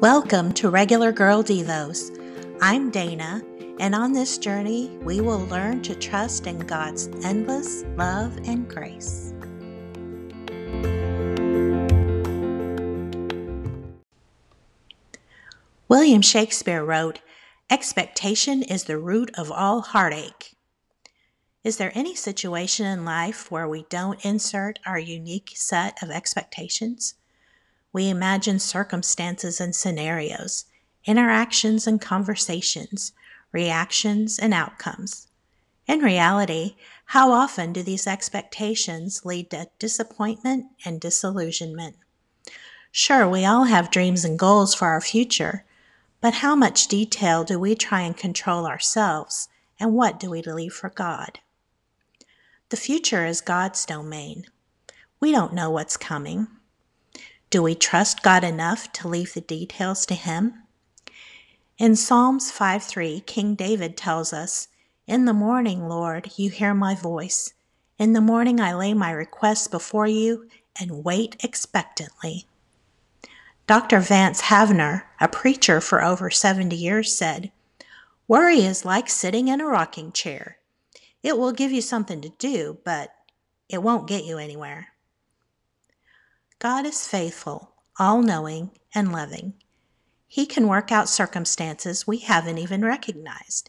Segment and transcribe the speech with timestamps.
[0.00, 2.10] Welcome to Regular Girl Devos.
[2.60, 3.42] I'm Dana,
[3.80, 9.32] and on this journey, we will learn to trust in God's endless love and grace.
[15.88, 17.20] William Shakespeare wrote,
[17.70, 20.56] Expectation is the root of all heartache.
[21.64, 27.14] Is there any situation in life where we don't insert our unique set of expectations?
[27.92, 30.64] We imagine circumstances and scenarios,
[31.04, 33.12] interactions and conversations,
[33.52, 35.28] reactions and outcomes.
[35.86, 36.76] In reality,
[37.06, 41.96] how often do these expectations lead to disappointment and disillusionment?
[42.90, 45.64] Sure, we all have dreams and goals for our future,
[46.20, 49.48] but how much detail do we try and control ourselves,
[49.78, 51.38] and what do we leave for God?
[52.70, 54.46] The future is God's domain.
[55.20, 56.48] We don't know what's coming.
[57.48, 60.64] Do we trust God enough to leave the details to Him?
[61.78, 64.66] In Psalms 5 3, King David tells us,
[65.06, 67.54] In the morning, Lord, you hear my voice.
[67.98, 70.48] In the morning, I lay my requests before you
[70.80, 72.46] and wait expectantly.
[73.68, 74.00] Dr.
[74.00, 77.52] Vance Havner, a preacher for over 70 years, said,
[78.26, 80.58] Worry is like sitting in a rocking chair.
[81.22, 83.14] It will give you something to do, but
[83.68, 84.88] it won't get you anywhere.
[86.58, 89.54] God is faithful, all knowing, and loving.
[90.26, 93.68] He can work out circumstances we haven't even recognized.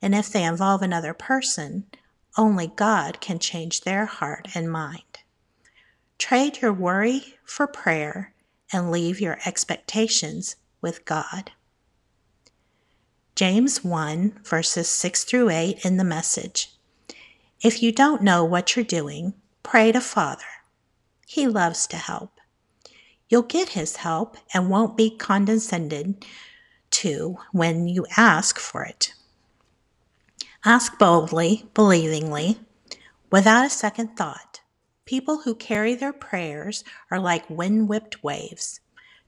[0.00, 1.86] And if they involve another person,
[2.36, 5.18] only God can change their heart and mind.
[6.16, 8.34] Trade your worry for prayer
[8.72, 11.50] and leave your expectations with God.
[13.34, 16.72] James 1, verses 6 through 8 in the message.
[17.62, 20.44] If you don't know what you're doing, pray to Father
[21.28, 22.40] he loves to help.
[23.28, 26.24] You'll get his help and won't be condescended
[26.92, 29.12] to when you ask for it.
[30.64, 32.56] Ask boldly, believingly,
[33.30, 34.62] without a second thought.
[35.04, 38.80] People who carry their prayers are like wind whipped waves.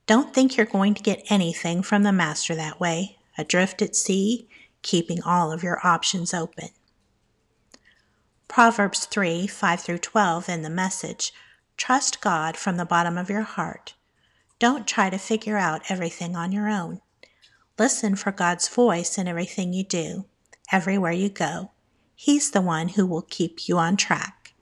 [0.06, 4.49] Don't think you're going to get anything from the Master that way, adrift at sea,
[4.81, 6.71] keeping all of your options open.
[8.49, 11.34] Proverbs 3 5 through 12 in the message
[11.81, 13.95] Trust God from the bottom of your heart.
[14.59, 17.01] Don't try to figure out everything on your own.
[17.79, 20.27] Listen for God's voice in everything you do,
[20.71, 21.71] everywhere you go.
[22.15, 24.53] He's the one who will keep you on track.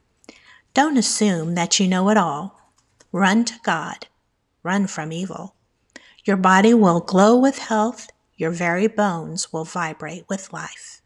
[0.75, 2.73] Don't assume that you know it all.
[3.11, 4.07] Run to God.
[4.62, 5.57] Run from evil.
[6.25, 8.11] Your body will glow with health.
[8.37, 10.97] Your very bones will vibrate with life.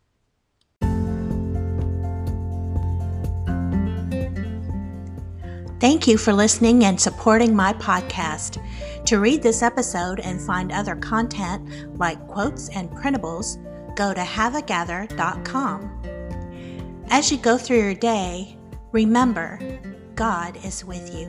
[5.83, 8.65] Thank you for listening and supporting my podcast.
[9.05, 13.59] To read this episode and find other content like quotes and printables,
[13.97, 16.03] go to haveagather.com.
[17.11, 18.57] As you go through your day,
[18.93, 19.59] remember
[20.15, 21.27] God is with you.